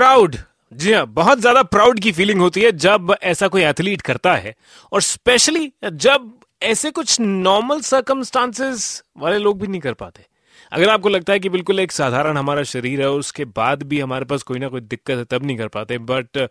[0.00, 0.36] Proud
[0.72, 4.54] जी हाँ बहुत ज़्यादा प्राउड की फीलिंग होती है जब ऐसा कोई एथलीट करता है
[4.92, 6.30] और स्पेशली जब
[6.62, 10.24] ऐसे कुछ नॉर्मल सर्कमस्टांसेस वाले लोग भी नहीं कर पाते।
[10.72, 14.00] अगर आपको लगता है कि बिल्कुल एक साधारण हमारा शरीर है और उसके बाद भी
[14.00, 16.48] हमारे पास कोई ना कोई दिक्कत है तब नहीं कर पाते but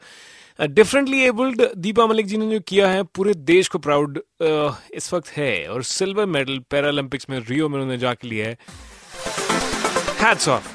[0.62, 5.14] differently abled Deepa Malik ji ने जो किया है पूरे देश को प्राउड uh, इस
[5.14, 8.58] वक्त है और सिल्वर मेडल पैरालंपिक्स में रियो में उन्होंने जाके लिया है।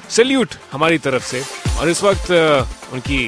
[0.09, 2.31] सल्यूट हमारी तरफ़ से। और इस वक्त
[2.93, 3.25] उनकी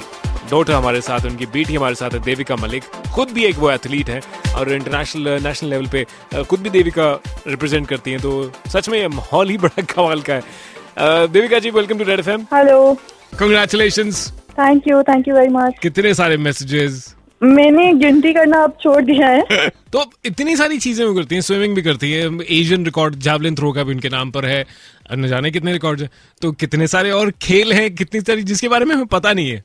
[0.52, 2.84] डॉटर हमारे साथ उनकी बेटी हमारे साथ है देविका मलिक।
[3.16, 4.22] खुद भी एक वो एथलीट है
[4.56, 7.12] और इंटरनेशनल नेशनल लेवल पे खुद भी देविका
[7.48, 8.32] रिप्रेजेंट करती हैं तो
[8.68, 12.94] सच में माहौल ही बड़ा कमाल का है। Devika ji welcome to Red FM hello
[13.40, 14.28] congratulations
[14.60, 17.06] thank you thank you very much कितने सारे मैसेजेस
[17.44, 21.76] मैंने गिनती करना अब छोड़ दिया है। तो इतनी सारी चीज़ें वो करती हैं स्विमिंग
[21.76, 24.66] भी करती है एशियन रिकॉर्ड जैवलिन थ्रो का भी उनके नाम पर है
[25.14, 26.10] न जाने कितने रिकॉर्ड हैं।
[26.42, 29.64] तो कितने सारे और खेल हैं कितनी सारी जिसके बारे में हमें पता नहीं है।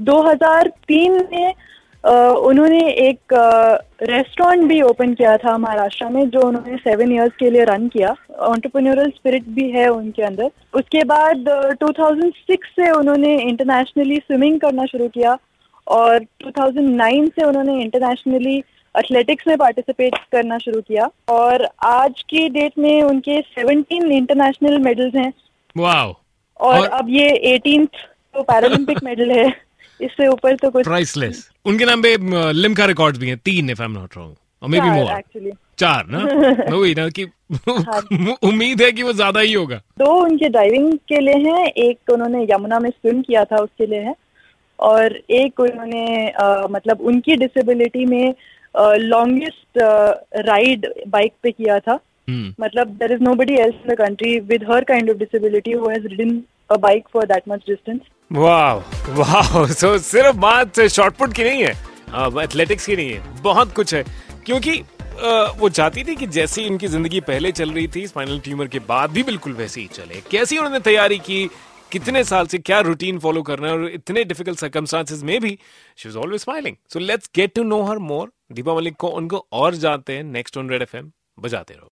[0.00, 1.54] दो हज़ार तीन में
[2.04, 3.34] uh, उन्होंने एक
[4.02, 8.14] रेस्टोरेंट भी ओपन किया था महाराष्ट्र में जो उन्होंने सेवन इयर्स के लिए रन किया।
[8.40, 14.86] ऑन्टरप्रन्योरल स्पिरिट भी है उनके अंदर। उसके बाद uh, 2006 से उन्होंने इंटरनेशनली स्विमिंग करना
[14.86, 15.38] शुरू किया।
[15.86, 18.56] और 2009 से उन्होंने इंटरनेशनली
[18.94, 25.14] एथलेटिक्स में पार्टिसिपेट करना शुरू किया और आज की डेट में उनके 17 इंटरनेशनल मेडल्स
[25.14, 25.32] हैं।
[25.76, 26.14] वाओ
[26.60, 28.00] और, और अब ये 18th
[28.34, 29.46] तो पैरालंपिक मेडल है।
[30.00, 32.16] इससे ऊपर तो कुछ प्राइसलेस उनके नाम पे
[32.52, 35.50] लिम्का रिकॉर्ड्स भी हैं। तीन if I am not wrong और मे बी मोर एक्चुअली
[35.78, 36.18] चार ना?
[36.76, 37.24] वही ना कि
[38.48, 42.42] उम्मीद है कि वो ज़्यादा ही होगा। दो उनके ड्राइविंग के लिए हैं। एक उन्होंने
[42.44, 44.14] यमुना में स्विम किया था उसके लिए है।
[44.82, 46.04] और एक उन्होंने
[46.70, 48.34] मतलब उनकी डिसेबिलिटी में
[49.00, 49.78] लॉन्गेस्ट
[50.46, 51.98] राइड बाइक पे किया था।
[52.60, 56.06] मतलब there is nobody else in the country with her kind of disability who has
[56.06, 58.00] ridden a bike for that much distance
[58.32, 58.72] वाह
[59.18, 61.74] वाह सो सिर्फ़ बात शॉर्टपुट की नहीं है
[62.44, 64.04] एथलेटिक्स की नहीं है बहुत कुछ है।
[64.46, 64.82] क्योंकि
[65.58, 69.10] वो चाहती थी कि जैसी उनकी ज़िंदगी पहले चल रही थी स्पाइनल ट्यूमर के बाद
[69.10, 71.48] भी बिल्कुल वैसे ही चले। कैसी उन्होंने तैयारी की?
[71.92, 75.58] कितने साल से क्या रूटीन फॉलो करना है और इतने डिफ़िकल्ट सर्कमस्टांसेस में भी
[75.96, 79.46] she is always smiling so let's get to know her more Deepa Malik को उनको
[79.52, 80.22] और जानते हैं.
[80.24, 80.96] नेक्स्ट ऑन रेड एफ़
[81.40, 81.90] बजाते रहो।